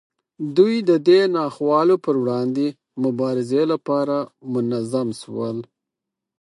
[0.57, 2.65] دوی د دې ناخوالو پر وړاندې
[3.03, 4.17] مبارزې لپاره
[4.53, 5.57] منظم شول.